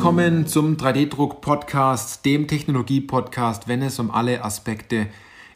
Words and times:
Willkommen 0.00 0.46
zum 0.46 0.78
3D-Druck-Podcast, 0.78 2.24
dem 2.24 2.48
Technologie-Podcast, 2.48 3.68
wenn 3.68 3.82
es 3.82 3.98
um 3.98 4.10
alle 4.10 4.42
Aspekte 4.42 5.08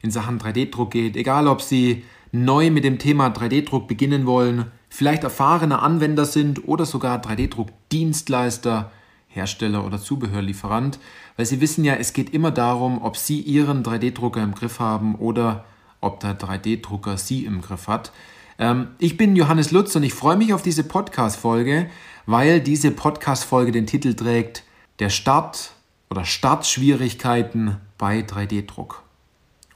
in 0.03 0.11
Sachen 0.11 0.39
3D-Druck 0.39 0.91
geht. 0.91 1.17
Egal, 1.17 1.49
ob 1.49 1.63
Sie 1.63 2.05
neu 2.31 2.71
mit 2.71 2.85
dem 2.85 2.99
Thema 2.99 3.29
3D-Druck 3.29 3.89
beginnen 3.89 4.27
wollen, 4.27 4.67
vielleicht 4.91 5.25
erfahrene 5.25 5.79
Anwender 5.79 6.27
sind 6.27 6.69
oder 6.69 6.85
sogar 6.85 7.23
3D-Druck-Dienstleister, 7.23 8.93
Hersteller 9.29 9.83
oder 9.87 9.99
Zubehörlieferant, 9.99 10.99
weil 11.39 11.47
Sie 11.47 11.63
wissen 11.63 11.83
ja, 11.83 11.95
es 11.95 12.13
geht 12.13 12.35
immer 12.35 12.51
darum, 12.51 13.01
ob 13.03 13.17
Sie 13.17 13.41
Ihren 13.41 13.83
3D-Drucker 13.83 14.43
im 14.43 14.55
Griff 14.55 14.79
haben 14.79 15.15
oder 15.15 15.65
ob 16.03 16.21
der 16.21 16.39
3D-Drucker 16.39 17.17
Sie 17.17 17.47
im 17.47 17.63
Griff 17.63 17.89
hat. 17.89 18.13
Ähm, 18.59 18.89
ich 18.99 19.17
bin 19.17 19.37
Johannes 19.37 19.71
Lutz 19.71 19.97
und 19.97 20.03
ich 20.03 20.13
freue 20.13 20.37
mich 20.37 20.53
auf 20.53 20.61
diese 20.61 20.85
Podcast-Folge, 20.85 21.89
weil 22.27 22.61
diese 22.61 22.91
Podcast-Folge 22.91 23.73
den 23.73 23.87
Titel 23.87 24.15
trägt 24.15 24.65
Der 24.99 25.11
Start 25.11 25.73
oder 26.11 26.25
Startschwierigkeiten 26.25 27.77
bei 27.99 28.21
3D-Druck. 28.21 29.03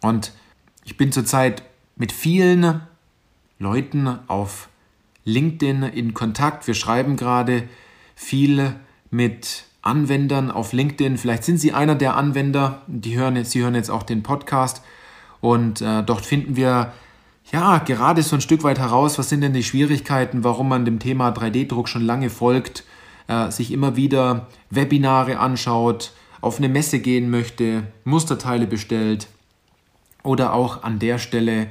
Und 0.01 0.33
ich 0.85 0.97
bin 0.97 1.13
zurzeit 1.13 1.63
mit 1.97 2.13
vielen 2.13 2.83
Leuten 3.59 4.19
auf 4.29 4.69
LinkedIn 5.25 5.83
in 5.83 6.15
Kontakt. 6.15 6.67
Wir 6.67 6.75
schreiben 6.75 7.17
gerade 7.17 7.69
viel 8.15 8.75
mit 9.11 9.65
Anwendern 9.83 10.51
auf 10.51 10.73
LinkedIn. 10.73 11.19
Vielleicht 11.19 11.45
sind 11.45 11.59
Sie 11.59 11.73
einer 11.73 11.95
der 11.95 12.17
Anwender, 12.17 12.83
die 12.87 13.17
hören 13.17 13.37
jetzt, 13.37 13.51
Sie 13.51 13.63
hören 13.63 13.75
jetzt 13.75 13.91
auch 13.91 14.03
den 14.03 14.23
Podcast. 14.23 14.83
Und 15.41 15.81
äh, 15.81 16.03
dort 16.03 16.25
finden 16.25 16.57
wir 16.57 16.93
ja 17.53 17.79
gerade 17.79 18.23
so 18.23 18.37
ein 18.37 18.41
Stück 18.41 18.63
weit 18.63 18.79
heraus, 18.79 19.19
was 19.19 19.29
sind 19.29 19.41
denn 19.41 19.53
die 19.53 19.63
Schwierigkeiten, 19.63 20.45
warum 20.45 20.69
man 20.69 20.85
dem 20.85 20.99
Thema 20.99 21.31
3D-Druck 21.31 21.89
schon 21.89 22.05
lange 22.05 22.31
folgt, 22.31 22.85
äh, 23.27 23.51
sich 23.51 23.73
immer 23.73 23.97
wieder 23.97 24.49
Webinare 24.71 25.39
anschaut, 25.39 26.13
auf 26.41 26.59
eine 26.59 26.69
Messe 26.69 27.01
gehen 27.01 27.31
möchte, 27.31 27.85
Musterteile 28.05 28.67
bestellt 28.67 29.29
oder 30.23 30.53
auch 30.53 30.83
an 30.83 30.99
der 30.99 31.19
Stelle 31.19 31.69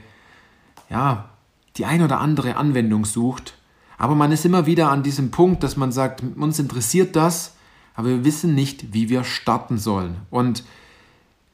ja 0.89 1.29
die 1.77 1.85
ein 1.85 2.01
oder 2.01 2.19
andere 2.19 2.55
Anwendung 2.55 3.05
sucht. 3.05 3.53
Aber 3.97 4.15
man 4.15 4.31
ist 4.31 4.45
immer 4.45 4.65
wieder 4.65 4.89
an 4.89 5.03
diesem 5.03 5.31
Punkt, 5.31 5.63
dass 5.63 5.77
man 5.77 5.91
sagt, 5.91 6.23
uns 6.35 6.59
interessiert 6.59 7.15
das, 7.15 7.55
aber 7.95 8.09
wir 8.09 8.25
wissen 8.25 8.53
nicht, 8.53 8.93
wie 8.93 9.09
wir 9.09 9.23
starten 9.23 9.77
sollen. 9.77 10.17
Und 10.29 10.63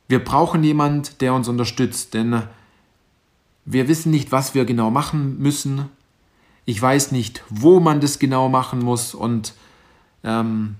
wir 0.07 0.23
brauchen 0.23 0.63
jemand, 0.63 1.21
der 1.21 1.33
uns 1.33 1.47
unterstützt, 1.47 2.13
denn 2.13 2.43
wir 3.65 3.87
wissen 3.87 4.11
nicht, 4.11 4.31
was 4.31 4.55
wir 4.55 4.65
genau 4.65 4.91
machen 4.91 5.37
müssen. 5.39 5.89
Ich 6.65 6.81
weiß 6.81 7.11
nicht, 7.11 7.43
wo 7.49 7.79
man 7.79 8.01
das 8.01 8.19
genau 8.19 8.49
machen 8.49 8.79
muss 8.79 9.13
und 9.13 9.53
ähm, 10.23 10.75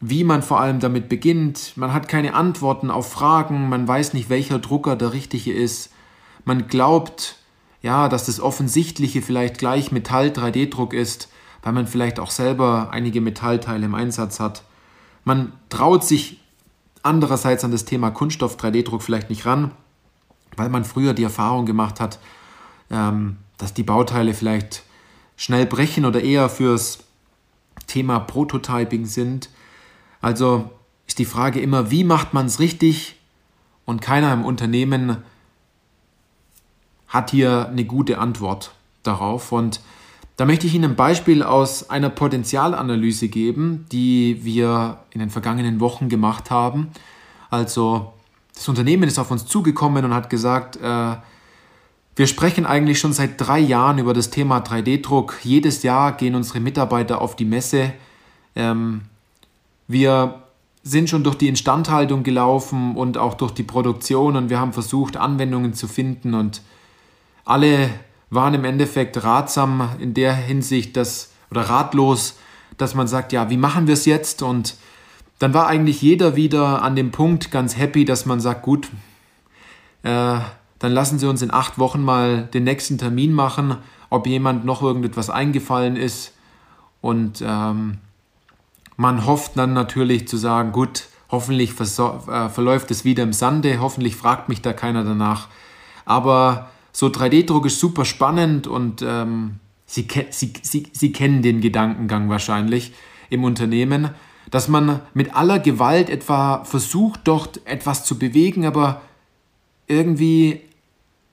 wie 0.00 0.24
man 0.24 0.42
vor 0.42 0.60
allem 0.60 0.80
damit 0.80 1.08
beginnt. 1.08 1.76
Man 1.76 1.92
hat 1.92 2.08
keine 2.08 2.34
Antworten 2.34 2.90
auf 2.90 3.10
Fragen, 3.10 3.68
man 3.68 3.88
weiß 3.88 4.12
nicht, 4.12 4.28
welcher 4.28 4.58
Drucker 4.58 4.96
der 4.96 5.12
richtige 5.12 5.52
ist. 5.52 5.90
Man 6.44 6.68
glaubt, 6.68 7.36
ja, 7.80 8.08
dass 8.08 8.26
das 8.26 8.40
Offensichtliche 8.40 9.22
vielleicht 9.22 9.58
gleich 9.58 9.92
Metall-3D-Druck 9.92 10.92
ist, 10.92 11.30
weil 11.62 11.72
man 11.72 11.86
vielleicht 11.86 12.18
auch 12.18 12.30
selber 12.30 12.90
einige 12.90 13.20
Metallteile 13.20 13.86
im 13.86 13.94
Einsatz 13.94 14.40
hat. 14.40 14.64
Man 15.24 15.52
traut 15.70 16.04
sich 16.04 16.40
andererseits 17.02 17.64
an 17.64 17.72
das 17.72 17.84
Thema 17.84 18.10
Kunststoff-3D-Druck 18.10 19.02
vielleicht 19.02 19.30
nicht 19.30 19.46
ran, 19.46 19.70
weil 20.56 20.68
man 20.68 20.84
früher 20.84 21.14
die 21.14 21.24
Erfahrung 21.24 21.66
gemacht 21.66 22.00
hat, 22.00 22.18
ähm, 22.90 23.36
dass 23.58 23.74
die 23.74 23.82
Bauteile 23.82 24.34
vielleicht 24.34 24.82
schnell 25.36 25.66
brechen 25.66 26.04
oder 26.04 26.22
eher 26.22 26.48
fürs 26.48 26.98
Thema 27.86 28.20
Prototyping 28.20 29.06
sind. 29.06 29.50
Also 30.20 30.70
ist 31.06 31.18
die 31.18 31.24
Frage 31.24 31.60
immer, 31.60 31.90
wie 31.90 32.04
macht 32.04 32.34
man 32.34 32.46
es 32.46 32.60
richtig? 32.60 33.16
Und 33.84 34.00
keiner 34.00 34.32
im 34.32 34.44
Unternehmen 34.44 35.18
hat 37.08 37.30
hier 37.30 37.68
eine 37.68 37.84
gute 37.84 38.18
Antwort 38.18 38.74
darauf. 39.02 39.52
Und 39.52 39.80
da 40.36 40.46
möchte 40.46 40.66
ich 40.66 40.74
Ihnen 40.74 40.92
ein 40.92 40.96
Beispiel 40.96 41.42
aus 41.42 41.90
einer 41.90 42.10
Potenzialanalyse 42.10 43.28
geben, 43.28 43.86
die 43.92 44.44
wir 44.44 44.98
in 45.10 45.20
den 45.20 45.30
vergangenen 45.30 45.78
Wochen 45.78 46.08
gemacht 46.08 46.50
haben. 46.50 46.88
Also 47.50 48.12
das 48.54 48.68
Unternehmen 48.68 49.04
ist 49.04 49.18
auf 49.18 49.30
uns 49.30 49.46
zugekommen 49.46 50.04
und 50.04 50.14
hat 50.14 50.30
gesagt, 50.30 50.76
äh, 50.76 51.16
wir 52.16 52.26
sprechen 52.28 52.64
eigentlich 52.64 53.00
schon 53.00 53.12
seit 53.12 53.40
drei 53.40 53.58
Jahren 53.58 53.98
über 53.98 54.14
das 54.14 54.30
Thema 54.30 54.58
3D-Druck. 54.58 55.40
Jedes 55.42 55.82
Jahr 55.82 56.12
gehen 56.12 56.36
unsere 56.36 56.60
Mitarbeiter 56.60 57.20
auf 57.20 57.34
die 57.34 57.44
Messe. 57.44 57.92
Ähm, 58.54 59.02
wir 59.88 60.42
sind 60.84 61.10
schon 61.10 61.24
durch 61.24 61.36
die 61.36 61.48
Instandhaltung 61.48 62.22
gelaufen 62.22 62.94
und 62.94 63.18
auch 63.18 63.34
durch 63.34 63.52
die 63.52 63.62
Produktion 63.62 64.36
und 64.36 64.50
wir 64.50 64.60
haben 64.60 64.72
versucht, 64.72 65.16
Anwendungen 65.16 65.74
zu 65.74 65.88
finden 65.88 66.34
und 66.34 66.62
alle 67.44 67.90
waren 68.30 68.54
im 68.54 68.64
Endeffekt 68.64 69.22
ratsam 69.24 69.88
in 69.98 70.14
der 70.14 70.34
Hinsicht, 70.34 70.96
dass, 70.96 71.32
oder 71.50 71.62
ratlos, 71.62 72.36
dass 72.76 72.94
man 72.94 73.08
sagt, 73.08 73.32
ja, 73.32 73.50
wie 73.50 73.56
machen 73.56 73.86
wir 73.86 73.94
es 73.94 74.04
jetzt? 74.04 74.42
Und 74.42 74.76
dann 75.38 75.54
war 75.54 75.66
eigentlich 75.66 76.00
jeder 76.00 76.36
wieder 76.36 76.82
an 76.82 76.96
dem 76.96 77.10
Punkt 77.10 77.50
ganz 77.50 77.76
happy, 77.76 78.04
dass 78.04 78.26
man 78.26 78.40
sagt, 78.40 78.62
gut, 78.62 78.88
äh, 80.02 80.38
dann 80.78 80.92
lassen 80.92 81.18
Sie 81.18 81.28
uns 81.28 81.42
in 81.42 81.52
acht 81.52 81.78
Wochen 81.78 82.02
mal 82.02 82.44
den 82.52 82.64
nächsten 82.64 82.98
Termin 82.98 83.32
machen, 83.32 83.76
ob 84.10 84.26
jemand 84.26 84.64
noch 84.64 84.82
irgendetwas 84.82 85.30
eingefallen 85.30 85.96
ist. 85.96 86.34
Und 87.00 87.42
ähm, 87.46 87.98
man 88.96 89.26
hofft 89.26 89.56
dann 89.56 89.72
natürlich 89.72 90.28
zu 90.28 90.36
sagen, 90.36 90.72
gut, 90.72 91.08
hoffentlich 91.30 91.72
äh, 91.80 92.48
verläuft 92.48 92.90
es 92.90 93.04
wieder 93.04 93.22
im 93.22 93.32
Sande, 93.32 93.80
hoffentlich 93.80 94.16
fragt 94.16 94.48
mich 94.48 94.62
da 94.62 94.72
keiner 94.72 95.04
danach. 95.04 95.48
Aber 96.04 96.70
so 96.92 97.06
3D-Druck 97.06 97.66
ist 97.66 97.80
super 97.80 98.04
spannend 98.04 98.66
und 98.66 99.02
ähm, 99.02 99.58
Sie, 99.86 100.06
Sie, 100.30 100.52
Sie, 100.62 100.86
Sie 100.92 101.12
kennen 101.12 101.42
den 101.42 101.60
Gedankengang 101.60 102.28
wahrscheinlich 102.28 102.92
im 103.30 103.44
Unternehmen 103.44 104.10
dass 104.54 104.68
man 104.68 105.00
mit 105.14 105.34
aller 105.34 105.58
Gewalt 105.58 106.08
etwa 106.08 106.62
versucht, 106.62 107.22
dort 107.24 107.60
etwas 107.64 108.04
zu 108.04 108.20
bewegen, 108.20 108.64
aber 108.66 109.00
irgendwie 109.88 110.60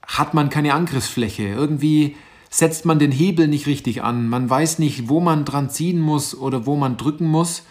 hat 0.08 0.34
man 0.34 0.50
keine 0.50 0.74
Angriffsfläche. 0.74 1.44
Irgendwie 1.44 2.16
setzt 2.50 2.84
man 2.84 2.98
den 2.98 3.12
Hebel 3.12 3.48
nicht 3.48 3.68
richtig 3.68 4.02
an. 4.02 4.28
Man 4.28 4.50
weiß 4.50 4.80
nicht, 4.80 5.08
wo 5.08 5.20
man 5.20 5.46
dran 5.46 5.70
ziehen 5.70 6.00
muss 6.00 6.36
oder 6.36 6.66
wo 6.66 6.76
man 6.76 6.98
drücken 6.98 7.28
muss. 7.28 7.62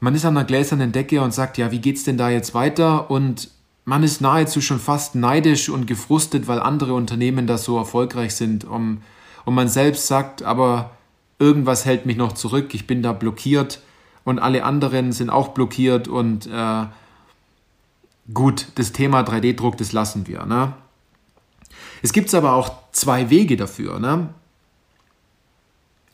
Man 0.00 0.16
ist 0.16 0.24
an 0.24 0.36
einer 0.36 0.44
gläsernen 0.44 0.90
Decke 0.90 1.22
und 1.22 1.32
sagt, 1.32 1.56
ja, 1.56 1.70
wie 1.70 1.78
geht's 1.78 2.02
denn 2.02 2.18
da 2.18 2.30
jetzt 2.30 2.54
weiter? 2.54 3.12
Und 3.12 3.48
man 3.84 4.02
ist 4.02 4.20
nahezu 4.20 4.60
schon 4.60 4.80
fast 4.80 5.14
neidisch 5.14 5.68
und 5.68 5.86
gefrustet, 5.86 6.48
weil 6.48 6.58
andere 6.58 6.94
Unternehmen 6.94 7.46
da 7.46 7.56
so 7.56 7.78
erfolgreich 7.78 8.34
sind. 8.34 8.64
Und, 8.64 9.02
und 9.44 9.54
man 9.54 9.68
selbst 9.68 10.08
sagt, 10.08 10.42
aber 10.42 10.97
irgendwas 11.38 11.84
hält 11.84 12.06
mich 12.06 12.16
noch 12.16 12.32
zurück, 12.32 12.74
ich 12.74 12.86
bin 12.86 13.02
da 13.02 13.12
blockiert 13.12 13.80
und 14.24 14.38
alle 14.38 14.64
anderen 14.64 15.12
sind 15.12 15.30
auch 15.30 15.48
blockiert 15.48 16.08
und 16.08 16.46
äh, 16.46 16.86
gut, 18.32 18.66
das 18.74 18.92
Thema 18.92 19.22
3D-Druck, 19.22 19.76
das 19.76 19.92
lassen 19.92 20.26
wir. 20.26 20.44
Ne? 20.46 20.74
Es 22.02 22.12
gibt 22.12 22.32
aber 22.34 22.52
auch 22.54 22.70
zwei 22.92 23.30
Wege 23.30 23.56
dafür. 23.56 23.98
Ne? 23.98 24.28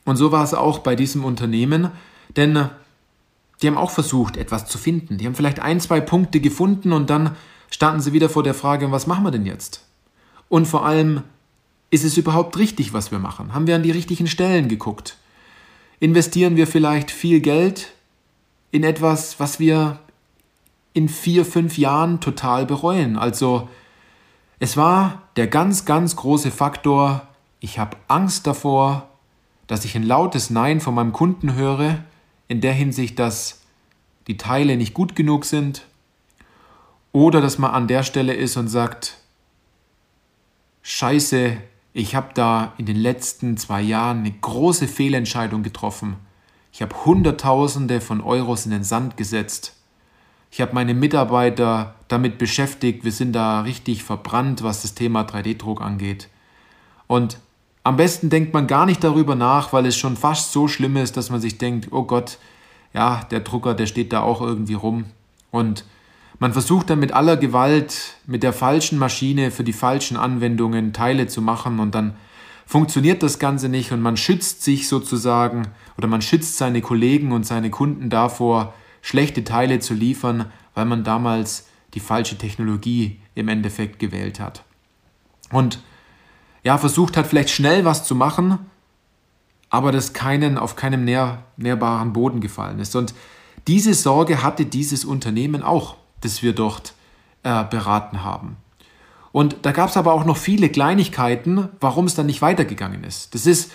Und 0.04 0.16
so 0.16 0.32
war 0.32 0.44
es 0.44 0.54
auch 0.54 0.80
bei 0.80 0.96
diesem 0.96 1.24
Unternehmen, 1.24 1.90
denn 2.36 2.68
die 3.62 3.66
haben 3.66 3.78
auch 3.78 3.90
versucht, 3.90 4.36
etwas 4.36 4.66
zu 4.66 4.78
finden. 4.78 5.18
Die 5.18 5.26
haben 5.26 5.34
vielleicht 5.34 5.60
ein, 5.60 5.80
zwei 5.80 6.00
Punkte 6.00 6.40
gefunden 6.40 6.92
und 6.92 7.08
dann 7.10 7.36
standen 7.70 8.00
sie 8.00 8.12
wieder 8.12 8.28
vor 8.28 8.42
der 8.42 8.54
Frage, 8.54 8.90
was 8.92 9.06
machen 9.06 9.24
wir 9.24 9.30
denn 9.30 9.46
jetzt? 9.46 9.84
Und 10.48 10.66
vor 10.66 10.84
allem, 10.84 11.22
ist 11.94 12.02
es 12.02 12.16
überhaupt 12.16 12.58
richtig, 12.58 12.92
was 12.92 13.12
wir 13.12 13.20
machen? 13.20 13.54
Haben 13.54 13.68
wir 13.68 13.76
an 13.76 13.84
die 13.84 13.92
richtigen 13.92 14.26
Stellen 14.26 14.66
geguckt? 14.66 15.16
Investieren 16.00 16.56
wir 16.56 16.66
vielleicht 16.66 17.12
viel 17.12 17.40
Geld 17.40 17.92
in 18.72 18.82
etwas, 18.82 19.38
was 19.38 19.60
wir 19.60 20.00
in 20.92 21.08
vier, 21.08 21.44
fünf 21.44 21.78
Jahren 21.78 22.20
total 22.20 22.66
bereuen? 22.66 23.16
Also 23.16 23.68
es 24.58 24.76
war 24.76 25.22
der 25.36 25.46
ganz, 25.46 25.84
ganz 25.84 26.16
große 26.16 26.50
Faktor, 26.50 27.28
ich 27.60 27.78
habe 27.78 27.96
Angst 28.08 28.48
davor, 28.48 29.08
dass 29.68 29.84
ich 29.84 29.94
ein 29.94 30.02
lautes 30.02 30.50
Nein 30.50 30.80
von 30.80 30.96
meinem 30.96 31.12
Kunden 31.12 31.54
höre, 31.54 32.02
in 32.48 32.60
der 32.60 32.72
Hinsicht, 32.72 33.20
dass 33.20 33.60
die 34.26 34.36
Teile 34.36 34.76
nicht 34.76 34.94
gut 34.94 35.14
genug 35.14 35.44
sind, 35.44 35.86
oder 37.12 37.40
dass 37.40 37.58
man 37.58 37.70
an 37.70 37.86
der 37.86 38.02
Stelle 38.02 38.34
ist 38.34 38.56
und 38.56 38.66
sagt, 38.66 39.16
Scheiße, 40.82 41.56
ich 41.94 42.16
habe 42.16 42.30
da 42.34 42.74
in 42.76 42.86
den 42.86 42.96
letzten 42.96 43.56
zwei 43.56 43.80
Jahren 43.80 44.18
eine 44.18 44.32
große 44.32 44.88
Fehlentscheidung 44.88 45.62
getroffen. 45.62 46.16
Ich 46.72 46.82
habe 46.82 47.04
Hunderttausende 47.04 48.00
von 48.00 48.20
Euros 48.20 48.66
in 48.66 48.72
den 48.72 48.82
Sand 48.82 49.16
gesetzt. 49.16 49.76
Ich 50.50 50.60
habe 50.60 50.74
meine 50.74 50.92
Mitarbeiter 50.92 51.94
damit 52.08 52.36
beschäftigt. 52.36 53.04
Wir 53.04 53.12
sind 53.12 53.32
da 53.32 53.60
richtig 53.60 54.02
verbrannt, 54.02 54.64
was 54.64 54.82
das 54.82 54.94
Thema 54.94 55.22
3D-Druck 55.22 55.80
angeht. 55.80 56.28
Und 57.06 57.38
am 57.84 57.96
besten 57.96 58.28
denkt 58.28 58.52
man 58.52 58.66
gar 58.66 58.86
nicht 58.86 59.04
darüber 59.04 59.36
nach, 59.36 59.72
weil 59.72 59.86
es 59.86 59.96
schon 59.96 60.16
fast 60.16 60.50
so 60.50 60.66
schlimm 60.66 60.96
ist, 60.96 61.16
dass 61.16 61.30
man 61.30 61.40
sich 61.40 61.58
denkt, 61.58 61.92
oh 61.92 62.02
Gott, 62.02 62.38
ja, 62.92 63.22
der 63.30 63.40
Drucker, 63.40 63.74
der 63.74 63.86
steht 63.86 64.12
da 64.12 64.22
auch 64.22 64.40
irgendwie 64.40 64.74
rum. 64.74 65.04
Und 65.52 65.84
man 66.38 66.52
versucht 66.52 66.90
dann 66.90 66.98
mit 66.98 67.12
aller 67.12 67.36
Gewalt, 67.36 68.14
mit 68.26 68.42
der 68.42 68.52
falschen 68.52 68.98
Maschine 68.98 69.50
für 69.50 69.64
die 69.64 69.72
falschen 69.72 70.16
Anwendungen 70.16 70.92
Teile 70.92 71.26
zu 71.26 71.40
machen 71.42 71.80
und 71.80 71.94
dann 71.94 72.16
funktioniert 72.66 73.22
das 73.22 73.38
Ganze 73.38 73.68
nicht 73.68 73.92
und 73.92 74.00
man 74.00 74.16
schützt 74.16 74.62
sich 74.62 74.88
sozusagen 74.88 75.68
oder 75.96 76.08
man 76.08 76.22
schützt 76.22 76.56
seine 76.56 76.80
Kollegen 76.80 77.32
und 77.32 77.46
seine 77.46 77.70
Kunden 77.70 78.10
davor, 78.10 78.74
schlechte 79.02 79.44
Teile 79.44 79.80
zu 79.80 79.94
liefern, 79.94 80.46
weil 80.74 80.86
man 80.86 81.04
damals 81.04 81.68
die 81.94 82.00
falsche 82.00 82.38
Technologie 82.38 83.20
im 83.34 83.48
Endeffekt 83.48 83.98
gewählt 83.98 84.40
hat. 84.40 84.64
Und 85.50 85.80
ja, 86.64 86.78
versucht 86.78 87.16
hat, 87.16 87.26
vielleicht 87.26 87.50
schnell 87.50 87.84
was 87.84 88.04
zu 88.04 88.14
machen, 88.14 88.58
aber 89.68 89.92
das 89.92 90.12
keinen, 90.12 90.56
auf 90.56 90.76
keinem 90.76 91.04
nähr, 91.04 91.44
nährbaren 91.56 92.12
Boden 92.12 92.40
gefallen 92.40 92.78
ist. 92.78 92.96
Und 92.96 93.14
diese 93.68 93.94
Sorge 93.94 94.42
hatte 94.42 94.64
dieses 94.64 95.04
Unternehmen 95.04 95.62
auch, 95.62 95.96
das 96.24 96.42
wir 96.42 96.54
dort 96.54 96.94
äh, 97.42 97.64
beraten 97.64 98.22
haben. 98.22 98.56
Und 99.32 99.56
da 99.62 99.72
gab 99.72 99.90
es 99.90 99.96
aber 99.96 100.12
auch 100.12 100.24
noch 100.24 100.36
viele 100.36 100.68
Kleinigkeiten, 100.68 101.68
warum 101.80 102.06
es 102.06 102.14
dann 102.14 102.26
nicht 102.26 102.40
weitergegangen 102.40 103.02
ist. 103.02 103.34
Das 103.34 103.46
ist 103.46 103.72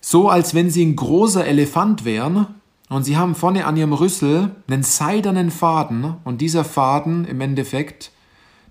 so, 0.00 0.28
als 0.28 0.54
wenn 0.54 0.70
sie 0.70 0.84
ein 0.84 0.96
großer 0.96 1.46
Elefant 1.46 2.04
wären 2.04 2.46
und 2.90 3.04
sie 3.04 3.16
haben 3.16 3.34
vorne 3.34 3.64
an 3.64 3.78
ihrem 3.78 3.94
Rüssel 3.94 4.54
einen 4.68 4.82
seidernen 4.82 5.50
Faden 5.50 6.16
und 6.24 6.42
dieser 6.42 6.64
Faden 6.64 7.24
im 7.24 7.40
Endeffekt, 7.40 8.10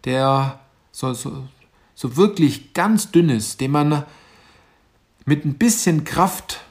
der 0.06 0.60
so, 0.92 1.14
so, 1.14 1.32
so 1.96 2.16
wirklich 2.16 2.74
ganz 2.74 3.10
dünn 3.10 3.30
ist, 3.30 3.60
den 3.60 3.72
man 3.72 4.04
mit 5.26 5.46
ein 5.46 5.56
bisschen 5.56 6.04
Kraft 6.04 6.62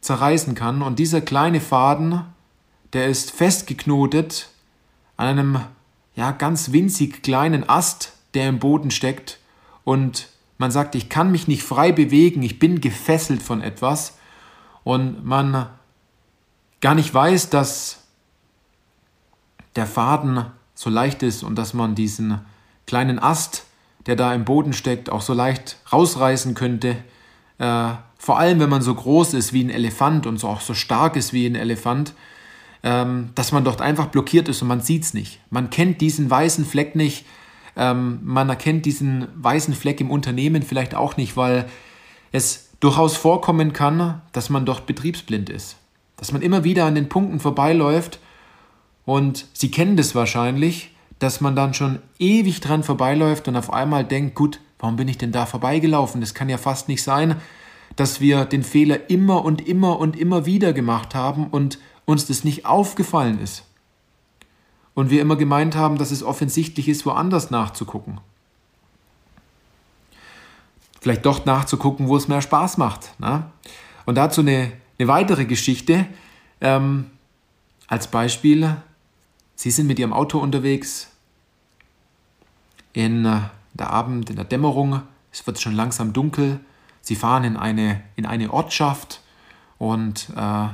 zerreißen 0.00 0.54
kann. 0.54 0.82
Und 0.82 0.98
dieser 1.00 1.20
kleine 1.20 1.60
Faden, 1.60 2.20
der 2.92 3.08
ist 3.08 3.32
festgeknotet 3.32 4.50
an 5.16 5.26
einem 5.26 5.60
ja, 6.14 6.30
ganz 6.32 6.72
winzig 6.72 7.22
kleinen 7.22 7.68
Ast, 7.68 8.12
der 8.34 8.48
im 8.48 8.58
Boden 8.58 8.90
steckt. 8.90 9.38
Und 9.84 10.28
man 10.58 10.70
sagt, 10.70 10.94
ich 10.94 11.08
kann 11.08 11.30
mich 11.30 11.48
nicht 11.48 11.62
frei 11.62 11.92
bewegen, 11.92 12.42
ich 12.42 12.58
bin 12.58 12.80
gefesselt 12.80 13.42
von 13.42 13.62
etwas. 13.62 14.18
Und 14.84 15.24
man 15.24 15.68
gar 16.80 16.94
nicht 16.94 17.12
weiß, 17.12 17.50
dass 17.50 18.04
der 19.74 19.86
Faden 19.86 20.46
so 20.74 20.90
leicht 20.90 21.22
ist 21.22 21.42
und 21.42 21.56
dass 21.56 21.74
man 21.74 21.94
diesen 21.94 22.40
kleinen 22.86 23.18
Ast, 23.18 23.64
der 24.06 24.16
da 24.16 24.32
im 24.34 24.44
Boden 24.44 24.72
steckt, 24.72 25.10
auch 25.10 25.20
so 25.22 25.34
leicht 25.34 25.78
rausreißen 25.92 26.54
könnte. 26.54 26.96
Äh, 27.58 27.92
vor 28.18 28.38
allem, 28.38 28.60
wenn 28.60 28.70
man 28.70 28.82
so 28.82 28.94
groß 28.94 29.34
ist 29.34 29.52
wie 29.52 29.64
ein 29.64 29.70
Elefant 29.70 30.26
und 30.26 30.38
so 30.38 30.48
auch 30.48 30.60
so 30.60 30.74
stark 30.74 31.16
ist 31.16 31.32
wie 31.32 31.46
ein 31.46 31.54
Elefant, 31.54 32.14
ähm, 32.86 33.30
dass 33.34 33.50
man 33.50 33.64
dort 33.64 33.80
einfach 33.80 34.06
blockiert 34.06 34.48
ist 34.48 34.62
und 34.62 34.68
man 34.68 34.80
sieht 34.80 35.02
es 35.02 35.12
nicht. 35.12 35.40
Man 35.50 35.70
kennt 35.70 36.00
diesen 36.00 36.30
weißen 36.30 36.64
Fleck 36.64 36.94
nicht. 36.94 37.26
Ähm, 37.76 38.20
man 38.22 38.48
erkennt 38.48 38.86
diesen 38.86 39.26
weißen 39.34 39.74
Fleck 39.74 40.00
im 40.00 40.08
Unternehmen 40.08 40.62
vielleicht 40.62 40.94
auch 40.94 41.16
nicht, 41.16 41.36
weil 41.36 41.66
es 42.30 42.70
durchaus 42.78 43.16
vorkommen 43.16 43.72
kann, 43.72 44.22
dass 44.30 44.50
man 44.50 44.64
dort 44.64 44.86
betriebsblind 44.86 45.50
ist. 45.50 45.78
Dass 46.16 46.30
man 46.30 46.42
immer 46.42 46.62
wieder 46.62 46.84
an 46.84 46.94
den 46.94 47.08
Punkten 47.08 47.40
vorbeiläuft 47.40 48.20
und 49.04 49.46
Sie 49.52 49.72
kennen 49.72 49.96
das 49.96 50.14
wahrscheinlich, 50.14 50.92
dass 51.18 51.40
man 51.40 51.56
dann 51.56 51.74
schon 51.74 51.98
ewig 52.20 52.60
dran 52.60 52.84
vorbeiläuft 52.84 53.48
und 53.48 53.56
auf 53.56 53.72
einmal 53.72 54.04
denkt, 54.04 54.36
gut, 54.36 54.60
warum 54.78 54.94
bin 54.94 55.08
ich 55.08 55.18
denn 55.18 55.32
da 55.32 55.44
vorbeigelaufen? 55.44 56.20
Das 56.20 56.34
kann 56.34 56.48
ja 56.48 56.56
fast 56.56 56.86
nicht 56.86 57.02
sein, 57.02 57.34
dass 57.96 58.20
wir 58.20 58.44
den 58.44 58.62
Fehler 58.62 59.10
immer 59.10 59.44
und 59.44 59.66
immer 59.66 59.98
und 59.98 60.16
immer 60.16 60.46
wieder 60.46 60.72
gemacht 60.72 61.16
haben 61.16 61.48
und 61.48 61.80
uns 62.06 62.26
das 62.26 62.44
nicht 62.44 62.64
aufgefallen 62.64 63.38
ist. 63.38 63.64
Und 64.94 65.10
wir 65.10 65.20
immer 65.20 65.36
gemeint 65.36 65.76
haben, 65.76 65.98
dass 65.98 66.10
es 66.10 66.22
offensichtlich 66.22 66.88
ist, 66.88 67.04
woanders 67.04 67.50
nachzugucken. 67.50 68.20
Vielleicht 71.00 71.26
dort 71.26 71.44
nachzugucken, 71.44 72.08
wo 72.08 72.16
es 72.16 72.28
mehr 72.28 72.40
Spaß 72.40 72.78
macht. 72.78 73.20
Ne? 73.20 73.44
Und 74.06 74.14
dazu 74.14 74.40
eine, 74.40 74.72
eine 74.98 75.08
weitere 75.08 75.44
Geschichte. 75.44 76.06
Ähm, 76.62 77.10
als 77.88 78.10
Beispiel, 78.10 78.76
Sie 79.54 79.70
sind 79.70 79.86
mit 79.86 79.98
Ihrem 79.98 80.12
Auto 80.12 80.38
unterwegs 80.38 81.08
in 82.92 83.26
äh, 83.26 83.40
der 83.74 83.90
Abend, 83.90 84.30
in 84.30 84.36
der 84.36 84.44
Dämmerung, 84.46 85.02
es 85.30 85.46
wird 85.46 85.60
schon 85.60 85.74
langsam 85.74 86.12
dunkel, 86.12 86.60
Sie 87.02 87.14
fahren 87.14 87.44
in 87.44 87.56
eine, 87.56 88.02
in 88.16 88.26
eine 88.26 88.52
Ortschaft 88.52 89.20
und 89.78 90.30
äh, 90.34 90.68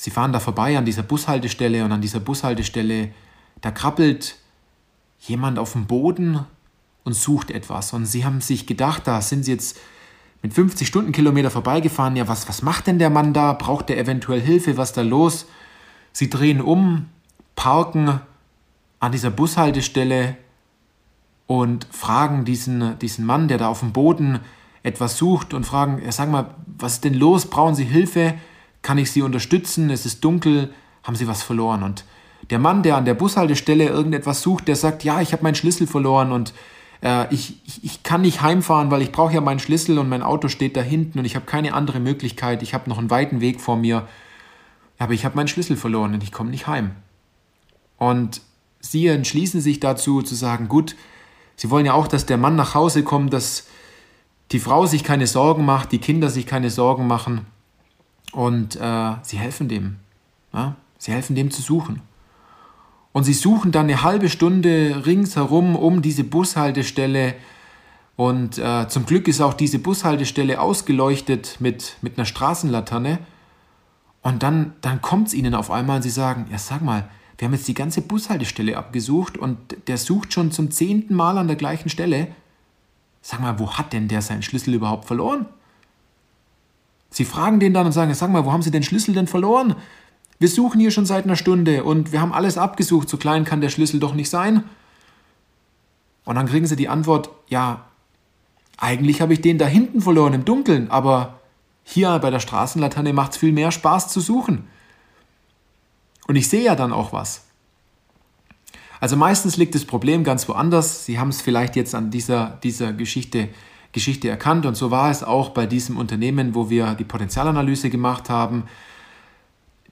Sie 0.00 0.12
fahren 0.12 0.32
da 0.32 0.38
vorbei 0.38 0.78
an 0.78 0.84
dieser 0.84 1.02
Bushaltestelle 1.02 1.84
und 1.84 1.90
an 1.90 2.00
dieser 2.00 2.20
Bushaltestelle, 2.20 3.10
da 3.60 3.72
krabbelt 3.72 4.36
jemand 5.18 5.58
auf 5.58 5.72
dem 5.72 5.86
Boden 5.86 6.46
und 7.02 7.14
sucht 7.14 7.50
etwas. 7.50 7.92
Und 7.92 8.06
Sie 8.06 8.24
haben 8.24 8.40
sich 8.40 8.68
gedacht, 8.68 9.08
da 9.08 9.20
sind 9.20 9.44
Sie 9.44 9.50
jetzt 9.50 9.76
mit 10.40 10.54
50 10.54 10.86
Stundenkilometer 10.86 11.50
vorbeigefahren. 11.50 12.14
Ja, 12.14 12.28
was, 12.28 12.48
was 12.48 12.62
macht 12.62 12.86
denn 12.86 13.00
der 13.00 13.10
Mann 13.10 13.32
da? 13.32 13.54
Braucht 13.54 13.90
er 13.90 13.98
eventuell 13.98 14.40
Hilfe? 14.40 14.76
Was 14.76 14.90
ist 14.90 14.96
da 14.98 15.02
los? 15.02 15.46
Sie 16.12 16.30
drehen 16.30 16.60
um, 16.60 17.08
parken 17.56 18.20
an 19.00 19.10
dieser 19.10 19.30
Bushaltestelle 19.30 20.36
und 21.48 21.88
fragen 21.90 22.44
diesen, 22.44 22.96
diesen 23.00 23.26
Mann, 23.26 23.48
der 23.48 23.58
da 23.58 23.66
auf 23.66 23.80
dem 23.80 23.92
Boden 23.92 24.38
etwas 24.84 25.18
sucht 25.18 25.54
und 25.54 25.66
fragen, 25.66 26.00
ja, 26.04 26.12
sag 26.12 26.30
mal, 26.30 26.54
was 26.78 26.94
ist 26.94 27.04
denn 27.04 27.14
los? 27.14 27.46
Brauchen 27.46 27.74
Sie 27.74 27.84
Hilfe? 27.84 28.34
Kann 28.82 28.98
ich 28.98 29.10
Sie 29.10 29.22
unterstützen? 29.22 29.90
Es 29.90 30.06
ist 30.06 30.24
dunkel. 30.24 30.72
Haben 31.02 31.16
Sie 31.16 31.28
was 31.28 31.42
verloren? 31.42 31.82
Und 31.82 32.04
der 32.50 32.58
Mann, 32.58 32.82
der 32.82 32.96
an 32.96 33.04
der 33.04 33.14
Bushaltestelle 33.14 33.86
irgendetwas 33.86 34.42
sucht, 34.42 34.68
der 34.68 34.76
sagt, 34.76 35.04
ja, 35.04 35.20
ich 35.20 35.32
habe 35.32 35.42
meinen 35.42 35.54
Schlüssel 35.54 35.86
verloren 35.86 36.32
und 36.32 36.54
äh, 37.02 37.32
ich, 37.32 37.60
ich, 37.66 37.84
ich 37.84 38.02
kann 38.02 38.22
nicht 38.22 38.42
heimfahren, 38.42 38.90
weil 38.90 39.02
ich 39.02 39.12
brauche 39.12 39.34
ja 39.34 39.40
meinen 39.40 39.58
Schlüssel 39.58 39.98
und 39.98 40.08
mein 40.08 40.22
Auto 40.22 40.48
steht 40.48 40.76
da 40.76 40.80
hinten 40.80 41.18
und 41.18 41.24
ich 41.24 41.36
habe 41.36 41.46
keine 41.46 41.74
andere 41.74 42.00
Möglichkeit. 42.00 42.62
Ich 42.62 42.74
habe 42.74 42.88
noch 42.88 42.98
einen 42.98 43.10
weiten 43.10 43.40
Weg 43.40 43.60
vor 43.60 43.76
mir. 43.76 44.06
Aber 44.98 45.12
ich 45.12 45.24
habe 45.24 45.36
meinen 45.36 45.48
Schlüssel 45.48 45.76
verloren 45.76 46.14
und 46.14 46.22
ich 46.22 46.32
komme 46.32 46.50
nicht 46.50 46.66
heim. 46.66 46.92
Und 47.98 48.40
sie 48.80 49.06
entschließen 49.06 49.60
sich 49.60 49.80
dazu 49.80 50.22
zu 50.22 50.34
sagen, 50.34 50.68
gut, 50.68 50.96
sie 51.56 51.70
wollen 51.70 51.86
ja 51.86 51.92
auch, 51.92 52.08
dass 52.08 52.26
der 52.26 52.36
Mann 52.36 52.56
nach 52.56 52.74
Hause 52.74 53.04
kommt, 53.04 53.32
dass 53.32 53.66
die 54.50 54.58
Frau 54.58 54.86
sich 54.86 55.04
keine 55.04 55.26
Sorgen 55.26 55.64
macht, 55.64 55.92
die 55.92 55.98
Kinder 55.98 56.30
sich 56.30 56.46
keine 56.46 56.70
Sorgen 56.70 57.06
machen 57.06 57.46
und 58.32 58.76
äh, 58.76 59.14
sie 59.22 59.38
helfen 59.38 59.68
dem. 59.68 59.96
Ja? 60.52 60.76
Sie 60.98 61.12
helfen 61.12 61.34
dem 61.36 61.50
zu 61.50 61.62
suchen. 61.62 62.02
Und 63.12 63.24
sie 63.24 63.32
suchen 63.32 63.72
dann 63.72 63.86
eine 63.86 64.02
halbe 64.02 64.28
Stunde 64.28 65.02
ringsherum 65.06 65.76
um 65.76 66.02
diese 66.02 66.24
Bushaltestelle. 66.24 67.34
Und 68.16 68.58
äh, 68.58 68.88
zum 68.88 69.06
Glück 69.06 69.28
ist 69.28 69.40
auch 69.40 69.54
diese 69.54 69.78
Bushaltestelle 69.78 70.60
ausgeleuchtet 70.60 71.56
mit, 71.60 71.96
mit 72.02 72.18
einer 72.18 72.26
Straßenlaterne. 72.26 73.18
Und 74.22 74.42
dann, 74.42 74.74
dann 74.80 75.00
kommt 75.00 75.28
es 75.28 75.34
ihnen 75.34 75.54
auf 75.54 75.70
einmal 75.70 75.96
und 75.96 76.02
sie 76.02 76.10
sagen, 76.10 76.46
ja 76.50 76.58
sag 76.58 76.82
mal, 76.82 77.08
wir 77.38 77.46
haben 77.46 77.54
jetzt 77.54 77.68
die 77.68 77.74
ganze 77.74 78.02
Bushaltestelle 78.02 78.76
abgesucht 78.76 79.38
und 79.38 79.56
der 79.86 79.96
sucht 79.96 80.32
schon 80.32 80.50
zum 80.50 80.72
zehnten 80.72 81.14
Mal 81.14 81.38
an 81.38 81.46
der 81.46 81.56
gleichen 81.56 81.88
Stelle. 81.88 82.28
Sag 83.22 83.40
mal, 83.40 83.58
wo 83.60 83.72
hat 83.72 83.92
denn 83.92 84.08
der 84.08 84.22
seinen 84.22 84.42
Schlüssel 84.42 84.74
überhaupt 84.74 85.04
verloren? 85.04 85.46
Sie 87.10 87.24
fragen 87.24 87.60
den 87.60 87.74
dann 87.74 87.86
und 87.86 87.92
sagen, 87.92 88.12
sag 88.14 88.30
mal, 88.30 88.44
wo 88.44 88.52
haben 88.52 88.62
Sie 88.62 88.70
den 88.70 88.82
Schlüssel 88.82 89.14
denn 89.14 89.26
verloren? 89.26 89.76
Wir 90.38 90.48
suchen 90.48 90.80
hier 90.80 90.90
schon 90.90 91.06
seit 91.06 91.24
einer 91.24 91.36
Stunde 91.36 91.82
und 91.84 92.12
wir 92.12 92.20
haben 92.20 92.32
alles 92.32 92.58
abgesucht, 92.58 93.08
so 93.08 93.16
klein 93.16 93.44
kann 93.44 93.60
der 93.60 93.70
Schlüssel 93.70 93.98
doch 93.98 94.14
nicht 94.14 94.30
sein. 94.30 94.64
Und 96.24 96.36
dann 96.36 96.46
kriegen 96.46 96.66
sie 96.66 96.76
die 96.76 96.88
Antwort, 96.88 97.30
ja, 97.48 97.86
eigentlich 98.76 99.20
habe 99.20 99.32
ich 99.32 99.40
den 99.40 99.58
da 99.58 99.66
hinten 99.66 100.00
verloren 100.00 100.34
im 100.34 100.44
Dunkeln, 100.44 100.90
aber 100.90 101.40
hier 101.82 102.18
bei 102.18 102.30
der 102.30 102.38
Straßenlaterne 102.38 103.12
macht 103.12 103.32
es 103.32 103.38
viel 103.38 103.52
mehr 103.52 103.72
Spaß 103.72 104.08
zu 104.08 104.20
suchen. 104.20 104.68
Und 106.28 106.36
ich 106.36 106.48
sehe 106.48 106.62
ja 106.62 106.76
dann 106.76 106.92
auch 106.92 107.12
was. 107.12 107.46
Also 109.00 109.16
meistens 109.16 109.56
liegt 109.56 109.74
das 109.74 109.84
Problem 109.84 110.22
ganz 110.22 110.48
woanders. 110.48 111.04
Sie 111.04 111.18
haben 111.18 111.30
es 111.30 111.40
vielleicht 111.40 111.76
jetzt 111.76 111.94
an 111.94 112.10
dieser, 112.10 112.58
dieser 112.62 112.92
Geschichte, 112.92 113.48
Geschichte 113.98 114.28
erkannt 114.28 114.64
und 114.64 114.76
so 114.76 114.92
war 114.92 115.10
es 115.10 115.24
auch 115.24 115.48
bei 115.50 115.66
diesem 115.66 115.96
Unternehmen, 115.96 116.54
wo 116.54 116.70
wir 116.70 116.94
die 116.94 117.04
Potenzialanalyse 117.04 117.90
gemacht 117.90 118.30
haben. 118.30 118.64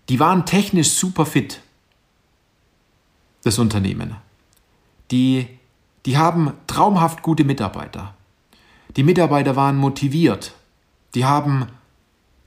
Die 0.09 0.21
waren 0.21 0.47
technisch 0.47 0.91
super 0.91 1.27
fit, 1.27 1.61
das 3.43 3.59
Unternehmen. 3.59 4.15
Die, 5.11 5.49
die 6.07 6.17
haben 6.17 6.53
traumhaft 6.69 7.23
gute 7.23 7.43
Mitarbeiter. 7.43 8.15
Die 8.97 9.03
Mitarbeiter 9.03 9.57
waren 9.57 9.77
motiviert. 9.77 10.55
Die 11.17 11.25
haben 11.25 11.67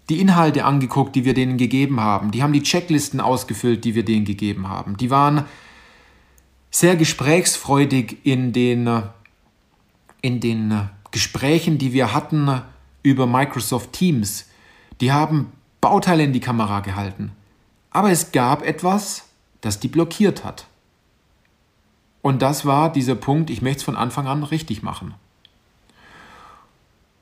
die 0.10 0.22
Inhalte 0.22 0.64
angeguckt, 0.64 1.14
die 1.14 1.26
wir 1.26 1.34
denen 1.34 1.58
gegeben 1.58 2.00
haben. 2.00 2.32
Die 2.32 2.42
haben 2.42 2.54
die 2.54 2.64
Checklisten 2.64 3.20
ausgefüllt, 3.20 3.84
die 3.84 3.96
wir 3.96 4.06
denen 4.06 4.24
gegeben 4.24 4.70
haben. 4.70 4.96
Die 4.96 5.10
waren 5.10 5.44
sehr 6.72 6.96
gesprächsfreudig 6.96 8.18
in 8.24 8.54
den, 8.54 9.04
in 10.22 10.40
den 10.40 10.90
Gesprächen, 11.12 11.78
die 11.78 11.94
wir 11.94 12.14
hatten 12.14 12.62
über 13.04 13.28
Microsoft 13.28 13.94
Teams. 13.94 14.48
Die 15.02 15.12
haben 15.12 15.52
Bauteile 15.82 16.24
in 16.24 16.34
die 16.34 16.40
Kamera 16.40 16.82
gehalten. 16.82 17.32
Aber 17.92 18.12
es 18.12 18.32
gab 18.32 18.64
etwas, 18.64 19.30
das 19.62 19.80
die 19.80 19.88
blockiert 19.88 20.44
hat. 20.44 20.68
Und 22.22 22.42
das 22.42 22.66
war 22.66 22.92
dieser 22.92 23.16
Punkt, 23.16 23.50
ich 23.50 23.62
möchte 23.62 23.80
es 23.80 23.84
von 23.84 23.96
Anfang 23.96 24.28
an 24.28 24.44
richtig 24.44 24.84
machen. 24.84 25.14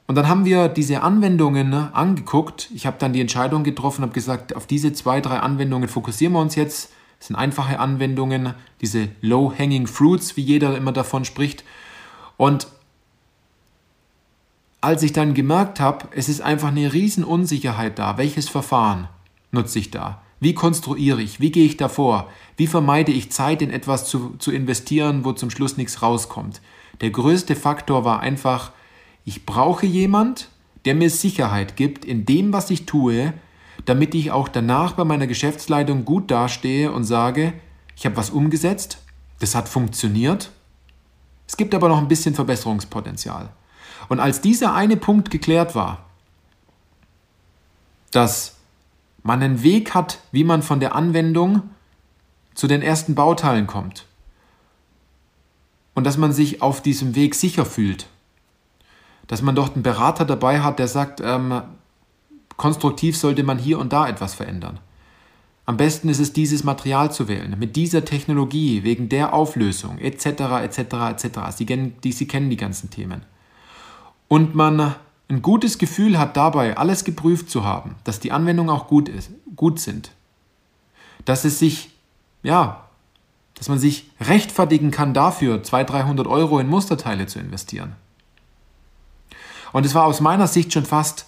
Und 0.07 0.15
dann 0.15 0.27
haben 0.27 0.45
wir 0.45 0.69
diese 0.69 1.03
Anwendungen 1.03 1.73
angeguckt. 1.73 2.69
Ich 2.73 2.85
habe 2.85 2.97
dann 2.97 3.13
die 3.13 3.21
Entscheidung 3.21 3.63
getroffen, 3.63 4.01
habe 4.03 4.13
gesagt, 4.13 4.55
auf 4.55 4.65
diese 4.65 4.93
zwei, 4.93 5.19
drei 5.21 5.39
Anwendungen 5.39 5.89
fokussieren 5.89 6.33
wir 6.33 6.39
uns 6.39 6.55
jetzt. 6.55 6.93
Das 7.19 7.27
sind 7.27 7.35
einfache 7.35 7.79
Anwendungen, 7.79 8.53
diese 8.79 9.09
Low-Hanging 9.21 9.87
Fruits, 9.87 10.37
wie 10.37 10.41
jeder 10.41 10.77
immer 10.77 10.93
davon 10.93 11.25
spricht. 11.25 11.63
Und 12.37 12.67
als 14.81 15.03
ich 15.03 15.13
dann 15.13 15.33
gemerkt 15.33 15.79
habe, 15.79 16.07
es 16.11 16.29
ist 16.29 16.41
einfach 16.41 16.69
eine 16.69 16.93
Riesenunsicherheit 16.93 17.97
da, 17.97 18.17
welches 18.17 18.49
Verfahren 18.49 19.07
nutze 19.51 19.79
ich 19.79 19.91
da? 19.91 20.21
Wie 20.39 20.53
konstruiere 20.53 21.21
ich? 21.21 21.39
Wie 21.39 21.51
gehe 21.51 21.65
ich 21.65 21.77
davor? 21.77 22.29
Wie 22.57 22.67
vermeide 22.67 23.11
ich 23.11 23.31
Zeit 23.31 23.61
in 23.61 23.71
etwas 23.71 24.05
zu, 24.05 24.35
zu 24.37 24.51
investieren, 24.51 25.25
wo 25.25 25.31
zum 25.31 25.49
Schluss 25.49 25.77
nichts 25.77 26.01
rauskommt? 26.01 26.61
Der 27.01 27.09
größte 27.09 27.55
Faktor 27.55 28.05
war 28.05 28.19
einfach, 28.19 28.71
ich 29.25 29.45
brauche 29.45 29.85
jemand, 29.85 30.49
der 30.85 30.93
mir 30.93 31.09
Sicherheit 31.09 31.75
gibt 31.75 32.05
in 32.05 32.25
dem, 32.25 32.53
was 32.53 32.69
ich 32.69 32.85
tue, 32.85 33.33
damit 33.85 34.13
ich 34.15 34.31
auch 34.31 34.47
danach 34.47 34.93
bei 34.93 35.05
meiner 35.05 35.27
Geschäftsleitung 35.27 36.05
gut 36.05 36.29
dastehe 36.29 36.91
und 36.91 37.03
sage, 37.03 37.53
ich 37.95 38.05
habe 38.05 38.17
was 38.17 38.29
umgesetzt, 38.29 38.99
das 39.39 39.55
hat 39.55 39.67
funktioniert. 39.67 40.51
Es 41.47 41.57
gibt 41.57 41.73
aber 41.73 41.89
noch 41.89 41.97
ein 41.97 42.07
bisschen 42.07 42.35
Verbesserungspotenzial. 42.35 43.49
Und 44.09 44.19
als 44.19 44.41
dieser 44.41 44.73
eine 44.73 44.97
Punkt 44.97 45.29
geklärt 45.31 45.75
war, 45.75 46.05
dass 48.11 48.55
man 49.23 49.41
einen 49.41 49.63
Weg 49.63 49.93
hat, 49.93 50.19
wie 50.31 50.43
man 50.43 50.61
von 50.61 50.79
der 50.79 50.95
Anwendung 50.95 51.63
zu 52.55 52.67
den 52.67 52.81
ersten 52.81 53.15
Bauteilen 53.15 53.67
kommt 53.67 54.05
und 55.93 56.03
dass 56.03 56.17
man 56.17 56.31
sich 56.31 56.61
auf 56.61 56.81
diesem 56.81 57.15
Weg 57.15 57.35
sicher 57.35 57.65
fühlt, 57.65 58.07
dass 59.27 59.41
man 59.41 59.55
dort 59.55 59.73
einen 59.73 59.83
Berater 59.83 60.25
dabei 60.25 60.61
hat, 60.61 60.79
der 60.79 60.87
sagt, 60.87 61.21
ähm, 61.21 61.61
konstruktiv 62.55 63.17
sollte 63.17 63.43
man 63.43 63.57
hier 63.59 63.79
und 63.79 63.93
da 63.93 64.07
etwas 64.07 64.33
verändern. 64.33 64.79
Am 65.65 65.75
besten 65.75 66.07
ist 66.07 66.19
es, 66.19 66.31
dieses 66.31 66.63
Material 66.63 67.11
zu 67.11 67.27
wählen, 67.27 67.57
mit 67.59 67.75
dieser 67.75 68.05
Technologie, 68.05 68.83
wegen 68.83 69.09
der 69.09 69.33
Auflösung, 69.33 69.97
etc., 69.97 70.25
etc., 70.63 70.77
etc. 71.09 71.39
Sie 71.55 71.65
kennen, 71.65 71.95
die, 72.03 72.13
Sie 72.13 72.27
kennen 72.27 72.49
die 72.49 72.57
ganzen 72.57 72.89
Themen. 72.89 73.23
Und 74.27 74.55
man 74.55 74.95
ein 75.29 75.41
gutes 75.41 75.77
Gefühl 75.77 76.17
hat 76.17 76.37
dabei, 76.37 76.77
alles 76.77 77.03
geprüft 77.03 77.49
zu 77.49 77.63
haben, 77.63 77.95
dass 78.03 78.19
die 78.19 78.31
Anwendungen 78.31 78.73
auch 78.73 78.87
gut, 78.87 79.09
ist, 79.09 79.31
gut 79.55 79.79
sind. 79.79 80.11
Dass 81.25 81.43
es 81.43 81.59
sich, 81.59 81.89
ja, 82.43 82.87
dass 83.55 83.69
man 83.69 83.79
sich 83.79 84.09
rechtfertigen 84.21 84.91
kann 84.91 85.13
dafür, 85.13 85.63
200, 85.63 85.89
300 85.89 86.27
Euro 86.27 86.59
in 86.59 86.67
Musterteile 86.67 87.27
zu 87.27 87.39
investieren. 87.39 87.95
Und 89.73 89.85
es 89.85 89.95
war 89.95 90.05
aus 90.05 90.21
meiner 90.21 90.47
Sicht 90.47 90.71
schon 90.71 90.85
fast 90.85 91.25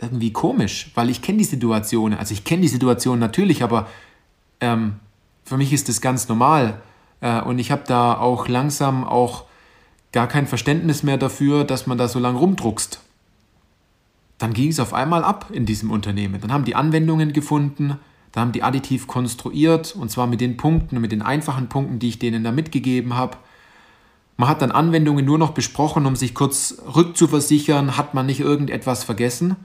irgendwie 0.00 0.32
komisch, 0.32 0.90
weil 0.94 1.10
ich 1.10 1.22
kenne 1.22 1.38
die 1.38 1.44
Situation, 1.44 2.14
also 2.14 2.32
ich 2.32 2.44
kenne 2.44 2.62
die 2.62 2.68
Situation 2.68 3.18
natürlich, 3.18 3.62
aber 3.62 3.88
ähm, 4.60 4.96
für 5.44 5.56
mich 5.56 5.72
ist 5.72 5.88
das 5.88 6.00
ganz 6.00 6.28
normal. 6.28 6.80
Äh, 7.20 7.40
und 7.42 7.58
ich 7.58 7.70
habe 7.70 7.84
da 7.86 8.16
auch 8.16 8.48
langsam 8.48 9.04
auch 9.04 9.45
gar 10.16 10.28
kein 10.28 10.46
Verständnis 10.46 11.02
mehr 11.02 11.18
dafür, 11.18 11.64
dass 11.64 11.86
man 11.86 11.98
da 11.98 12.08
so 12.08 12.18
lange 12.18 12.38
rumdruckst. 12.38 13.00
Dann 14.38 14.54
ging 14.54 14.70
es 14.70 14.80
auf 14.80 14.94
einmal 14.94 15.22
ab 15.22 15.50
in 15.52 15.66
diesem 15.66 15.90
Unternehmen. 15.90 16.40
Dann 16.40 16.50
haben 16.54 16.64
die 16.64 16.74
Anwendungen 16.74 17.34
gefunden, 17.34 17.98
dann 18.32 18.40
haben 18.40 18.52
die 18.52 18.62
additiv 18.62 19.08
konstruiert 19.08 19.94
und 19.94 20.10
zwar 20.10 20.26
mit 20.26 20.40
den 20.40 20.56
Punkten, 20.56 21.02
mit 21.02 21.12
den 21.12 21.20
einfachen 21.20 21.68
Punkten, 21.68 21.98
die 21.98 22.08
ich 22.08 22.18
denen 22.18 22.44
da 22.44 22.50
mitgegeben 22.50 23.14
habe. 23.14 23.36
Man 24.38 24.48
hat 24.48 24.62
dann 24.62 24.70
Anwendungen 24.70 25.22
nur 25.22 25.36
noch 25.36 25.50
besprochen, 25.50 26.06
um 26.06 26.16
sich 26.16 26.34
kurz 26.34 26.78
rückzuversichern, 26.96 27.98
hat 27.98 28.14
man 28.14 28.24
nicht 28.24 28.40
irgendetwas 28.40 29.04
vergessen 29.04 29.56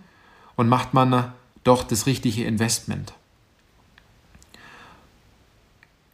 und 0.57 0.67
macht 0.67 0.93
man 0.93 1.31
doch 1.63 1.83
das 1.83 2.07
richtige 2.07 2.43
Investment. 2.43 3.13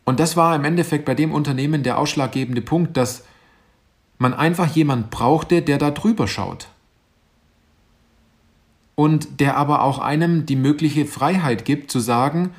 Und 0.05 0.19
das 0.19 0.37
war 0.37 0.55
im 0.55 0.63
Endeffekt 0.63 1.05
bei 1.05 1.15
dem 1.15 1.31
Unternehmen 1.31 1.81
der 1.81 1.97
ausschlaggebende 1.97 2.61
Punkt, 2.61 2.97
dass 2.97 3.23
man 4.17 4.33
einfach 4.33 4.75
jemand 4.75 5.09
brauchte, 5.09 5.61
der 5.61 5.77
da 5.77 5.91
drüber 5.91 6.27
schaut. 6.27 6.69
Und 8.95 9.39
der 9.39 9.57
aber 9.57 9.83
auch 9.83 9.99
einem 9.99 10.45
die 10.45 10.55
mögliche 10.55 11.05
Freiheit 11.05 11.65
gibt 11.65 11.91
zu 11.91 11.99
sagen, 11.99 12.51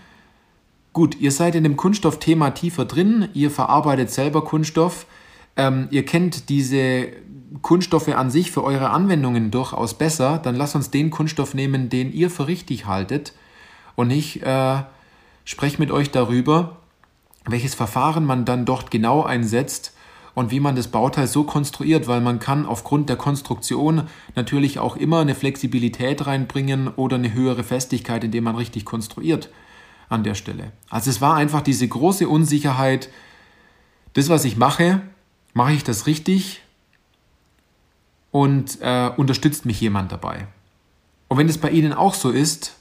gut, 0.93 1.21
ihr 1.21 1.33
seid 1.33 1.55
in 1.55 1.65
dem 1.65 1.77
Kunststoffthema 1.77 2.51
tiefer 2.51 2.85
drin, 2.85 3.29
ihr 3.35 3.51
verarbeitet 3.51 4.11
selber 4.11 4.45
Kunststoff, 4.45 5.07
ähm, 5.57 5.89
ihr 5.91 6.05
kennt 6.05 6.49
diese 6.49 7.09
Kunststoffe 7.63 8.09
an 8.09 8.31
sich 8.31 8.53
für 8.53 8.63
eure 8.63 8.91
Anwendungen 8.91 9.51
durchaus 9.51 9.95
besser, 9.95 10.39
dann 10.39 10.55
lasst 10.55 10.77
uns 10.77 10.91
den 10.91 11.11
Kunststoff 11.11 11.55
nehmen, 11.55 11.89
den 11.89 12.13
ihr 12.13 12.31
für 12.31 12.47
richtig 12.47 12.87
haltet 12.87 13.33
und 13.99 14.11
ich 14.11 14.45
äh, 14.45 14.85
spreche 15.45 15.81
mit 15.81 15.91
euch 15.91 16.13
darüber, 16.13 16.77
welches 17.47 17.75
Verfahren 17.75 18.25
man 18.25 18.45
dann 18.45 18.65
dort 18.65 18.93
genau 18.93 19.25
einsetzt, 19.25 19.93
und 20.39 20.53
wie 20.53 20.61
man 20.61 20.77
das 20.77 20.87
Bauteil 20.87 21.27
so 21.27 21.43
konstruiert, 21.43 22.07
weil 22.07 22.21
man 22.21 22.39
kann 22.39 22.65
aufgrund 22.65 23.09
der 23.09 23.17
Konstruktion 23.17 24.05
natürlich 24.37 24.79
auch 24.79 24.95
immer 24.95 25.19
eine 25.19 25.35
Flexibilität 25.35 26.29
reinbringen 26.29 26.87
oder 26.87 27.17
eine 27.17 27.35
höhere 27.35 27.65
Festigkeit, 27.65 28.23
indem 28.23 28.45
man 28.45 28.55
richtig 28.55 28.85
konstruiert 28.85 29.51
an 30.09 30.23
der 30.23 30.37
Stelle. 30.37 30.71
Also 30.91 31.11
es 31.11 31.21
war 31.21 31.35
einfach 31.35 31.61
diese 31.61 31.89
große 31.89 32.29
Unsicherheit, 32.29 33.11
das, 34.13 34.29
was 34.29 34.45
ich 34.45 34.57
mache, 34.57 35.01
mache 35.55 35.73
ich 35.73 35.83
das 35.83 36.07
richtig 36.07 36.63
und 38.31 38.79
äh, 38.81 39.11
unterstützt 39.17 39.67
mich 39.67 39.81
jemand 39.81 40.13
dabei. 40.13 40.47
Und 41.27 41.39
wenn 41.39 41.49
es 41.49 41.59
bei 41.59 41.71
Ihnen 41.71 41.93
auch 41.93 42.15
so 42.15 42.31
ist, 42.31 42.77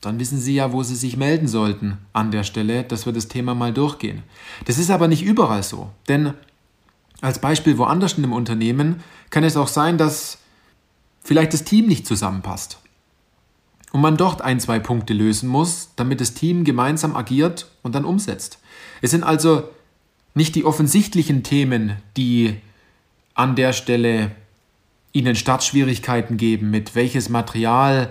dann 0.00 0.20
wissen 0.20 0.38
Sie 0.38 0.54
ja, 0.54 0.72
wo 0.72 0.84
Sie 0.84 0.94
sich 0.94 1.16
melden 1.16 1.48
sollten 1.48 1.98
an 2.12 2.30
der 2.30 2.44
Stelle, 2.44 2.84
dass 2.84 3.04
wir 3.04 3.12
das 3.12 3.26
Thema 3.26 3.56
mal 3.56 3.72
durchgehen. 3.72 4.22
Das 4.66 4.78
ist 4.78 4.92
aber 4.92 5.08
nicht 5.08 5.24
überall 5.24 5.64
so, 5.64 5.90
denn 6.06 6.34
als 7.20 7.40
Beispiel 7.40 7.78
woanders 7.78 8.14
in 8.14 8.22
dem 8.22 8.32
Unternehmen 8.32 9.02
kann 9.30 9.44
es 9.44 9.56
auch 9.56 9.68
sein, 9.68 9.98
dass 9.98 10.38
vielleicht 11.22 11.52
das 11.52 11.64
Team 11.64 11.86
nicht 11.86 12.06
zusammenpasst 12.06 12.78
und 13.92 14.00
man 14.00 14.16
dort 14.16 14.42
ein, 14.42 14.60
zwei 14.60 14.78
Punkte 14.78 15.14
lösen 15.14 15.48
muss, 15.48 15.90
damit 15.96 16.20
das 16.20 16.34
Team 16.34 16.64
gemeinsam 16.64 17.16
agiert 17.16 17.70
und 17.82 17.94
dann 17.94 18.04
umsetzt. 18.04 18.58
Es 19.00 19.10
sind 19.10 19.24
also 19.24 19.68
nicht 20.34 20.54
die 20.54 20.64
offensichtlichen 20.64 21.42
Themen, 21.42 21.96
die 22.16 22.56
an 23.34 23.56
der 23.56 23.72
Stelle 23.72 24.32
ihnen 25.12 25.34
Startschwierigkeiten 25.34 26.36
geben, 26.36 26.70
mit 26.70 26.94
welches 26.94 27.28
Material, 27.28 28.10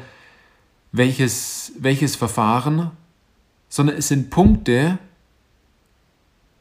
welches, 0.92 1.72
welches 1.78 2.16
Verfahren, 2.16 2.92
sondern 3.70 3.98
es 3.98 4.08
sind 4.08 4.30
Punkte, 4.30 4.98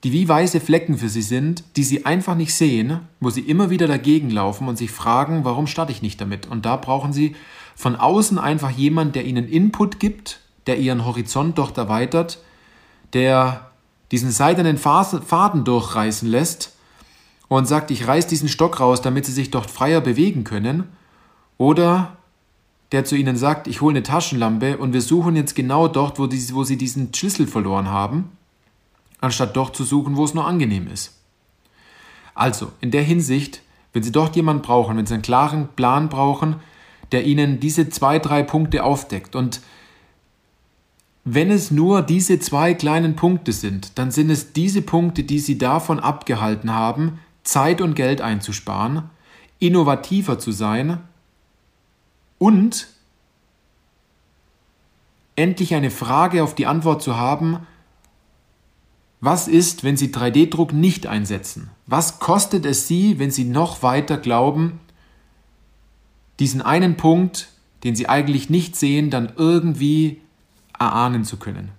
die 0.07 0.13
wie 0.13 0.29
weiße 0.29 0.61
Flecken 0.61 0.99
für 0.99 1.09
sie 1.09 1.21
sind, 1.21 1.65
die 1.75 1.83
sie 1.83 2.07
einfach 2.07 2.37
nicht 2.37 2.55
sehen, 2.55 3.01
wo 3.19 3.29
sie 3.29 3.41
immer 3.41 3.71
wieder 3.71 3.89
dagegen 3.89 4.31
laufen 4.31 4.69
und 4.69 4.79
sich 4.79 4.93
fragen, 4.93 5.45
warum 5.45 5.67
starte 5.67 5.91
ich 5.91 6.01
nicht 6.01 6.21
damit? 6.21 6.47
Und 6.47 6.65
da 6.65 6.77
brauchen 6.77 7.13
sie 7.13 7.35
von 7.75 7.97
außen 7.97 8.39
einfach 8.39 8.71
jemand, 8.71 9.17
der 9.17 9.25
ihnen 9.25 9.49
Input 9.49 9.99
gibt, 9.99 10.43
der 10.69 10.79
ihren 10.79 11.05
Horizont 11.05 11.59
dort 11.59 11.77
erweitert, 11.77 12.39
der 13.15 13.73
diesen 14.13 14.31
seidenen 14.31 14.79
Faden 14.79 15.65
durchreißen 15.65 16.29
lässt 16.29 16.77
und 17.49 17.67
sagt, 17.67 17.91
ich 17.91 18.07
reiß 18.07 18.29
diesen 18.29 18.49
Stock 18.49 18.79
raus, 18.79 19.03
damit 19.03 19.27
sie 19.27 19.33
sich 19.33 19.51
dort 19.51 19.73
freier 19.73 20.01
bewegen 20.01 20.45
können. 20.45 20.85
Oder 21.59 22.17
der 22.93 23.05
zu 23.05 23.17
ihnen 23.17 23.37
sagt, 23.37 23.67
ich 23.67 23.81
hole 23.81 23.95
eine 23.95 24.05
Taschenlampe 24.05 24.79
und 24.79 24.93
wir 24.93 25.03
suchen 25.03 25.35
jetzt 25.35 25.57
genau 25.57 25.89
dort, 25.89 26.21
wo, 26.21 26.29
die, 26.29 26.55
wo 26.55 26.63
sie 26.63 26.77
diesen 26.77 27.13
Schlüssel 27.13 27.49
verloren 27.49 27.91
haben 27.91 28.36
anstatt 29.21 29.57
dort 29.57 29.77
zu 29.77 29.85
suchen, 29.85 30.17
wo 30.17 30.25
es 30.25 30.35
nur 30.35 30.47
angenehm 30.47 30.87
ist. 30.89 31.15
Also, 32.35 32.73
in 32.81 32.91
der 32.91 33.03
Hinsicht, 33.03 33.63
wenn 33.93 34.03
Sie 34.03 34.13
dort 34.13 34.37
jemanden 34.37 34.63
brauchen, 34.63 34.97
wenn 34.97 35.07
Sie 35.07 35.15
einen 35.15 35.23
klaren 35.23 35.69
Plan 35.69 36.09
brauchen, 36.09 36.57
der 37.13 37.25
Ihnen 37.25 37.61
diese 37.61 37.89
zwei, 37.89 38.19
drei 38.19 38.43
Punkte 38.43 38.85
aufdeckt 38.85 39.35
und 39.37 39.61
wenn 41.29 41.51
es 41.51 41.73
nur 41.73 42.03
diese 42.03 42.39
zwei 42.39 42.73
kleinen 42.73 43.17
Punkte 43.17 43.53
sind, 43.53 43.99
dann 43.99 44.13
sind 44.13 44.31
es 44.31 44.53
diese 44.53 44.81
Punkte, 44.81 45.25
die 45.25 45.41
Sie 45.41 45.59
davon 45.59 45.99
abgehalten 45.99 46.73
haben, 46.73 47.19
Zeit 47.43 47.81
und 47.81 47.95
Geld 47.95 48.21
einzusparen, 48.21 49.11
innovativer 49.59 50.39
zu 50.39 50.53
sein 50.53 51.01
und 52.39 52.87
endlich 55.35 55.75
eine 55.75 55.91
Frage 55.91 56.45
auf 56.45 56.55
die 56.55 56.67
Antwort 56.67 57.03
zu 57.03 57.17
haben, 57.17 57.67
was 59.27 59.49
ist, 59.49 59.85
wenn 59.85 59.99
Sie 59.99 60.09
3D-Druck 60.09 60.73
nicht 60.73 61.07
einsetzen? 61.07 61.69
Was 61.87 62.21
kostet 62.21 62.65
es 62.65 62.89
Sie, 62.89 63.19
wenn 63.19 63.31
Sie 63.31 63.45
noch 63.45 63.83
weiter 63.83 64.17
glauben, 64.17 64.81
diesen 66.39 66.63
einen 66.63 66.97
Punkt, 66.97 67.49
den 67.85 67.95
Sie 67.95 68.09
eigentlich 68.09 68.51
nicht 68.51 68.77
sehen, 68.77 69.11
dann 69.11 69.33
irgendwie 69.37 70.21
erahnen 70.79 71.25
zu 71.25 71.37
können. 71.37 71.71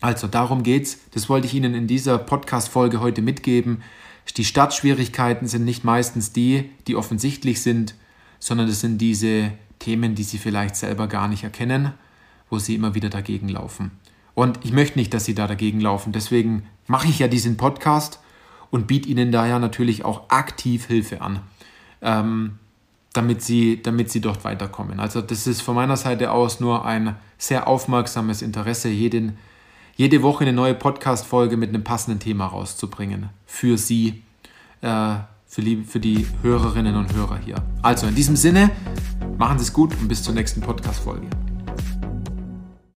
Also 0.00 0.26
darum 0.26 0.62
geht's. 0.62 0.98
Das 1.12 1.28
wollte 1.28 1.46
ich 1.46 1.54
Ihnen 1.54 1.74
in 1.74 1.86
dieser 1.86 2.18
Podcast-Folge 2.18 3.00
heute 3.00 3.22
mitgeben. 3.22 3.82
Die 4.36 4.44
Startschwierigkeiten 4.44 5.48
sind 5.48 5.64
nicht 5.64 5.84
meistens 5.84 6.32
die, 6.32 6.70
die 6.86 6.96
offensichtlich 6.96 7.62
sind, 7.62 7.94
sondern 8.38 8.68
es 8.68 8.80
sind 8.80 8.98
diese 8.98 9.52
Themen, 9.78 10.14
die 10.14 10.22
Sie 10.22 10.38
vielleicht 10.38 10.76
selber 10.76 11.08
gar 11.08 11.28
nicht 11.28 11.44
erkennen, 11.44 11.92
wo 12.48 12.58
Sie 12.58 12.74
immer 12.74 12.94
wieder 12.94 13.10
dagegen 13.10 13.48
laufen. 13.48 13.90
Und 14.40 14.64
ich 14.64 14.72
möchte 14.72 14.98
nicht, 14.98 15.12
dass 15.12 15.26
Sie 15.26 15.34
da 15.34 15.46
dagegen 15.46 15.80
laufen. 15.80 16.12
Deswegen 16.12 16.62
mache 16.86 17.08
ich 17.08 17.18
ja 17.18 17.28
diesen 17.28 17.58
Podcast 17.58 18.20
und 18.70 18.86
biete 18.86 19.06
Ihnen 19.06 19.32
daher 19.32 19.58
natürlich 19.58 20.02
auch 20.02 20.30
aktiv 20.30 20.86
Hilfe 20.86 21.20
an, 21.20 21.40
ähm, 22.00 22.52
damit, 23.12 23.42
Sie, 23.42 23.82
damit 23.82 24.10
Sie 24.10 24.22
dort 24.22 24.42
weiterkommen. 24.42 24.98
Also 24.98 25.20
das 25.20 25.46
ist 25.46 25.60
von 25.60 25.74
meiner 25.74 25.98
Seite 25.98 26.30
aus 26.30 26.58
nur 26.58 26.86
ein 26.86 27.16
sehr 27.36 27.68
aufmerksames 27.68 28.40
Interesse, 28.40 28.88
jeden 28.88 29.36
jede 29.96 30.22
Woche 30.22 30.44
eine 30.44 30.54
neue 30.54 30.72
Podcast-Folge 30.72 31.58
mit 31.58 31.68
einem 31.68 31.84
passenden 31.84 32.18
Thema 32.18 32.46
rauszubringen. 32.46 33.28
Für 33.44 33.76
Sie, 33.76 34.22
äh, 34.80 35.16
für, 35.46 35.60
die, 35.60 35.84
für 35.84 36.00
die 36.00 36.26
Hörerinnen 36.40 36.96
und 36.96 37.12
Hörer 37.12 37.36
hier. 37.44 37.56
Also 37.82 38.06
in 38.06 38.14
diesem 38.14 38.36
Sinne, 38.36 38.70
machen 39.36 39.58
Sie 39.58 39.64
es 39.64 39.72
gut 39.74 39.92
und 40.00 40.08
bis 40.08 40.22
zur 40.22 40.32
nächsten 40.32 40.62
Podcast-Folge. 40.62 41.26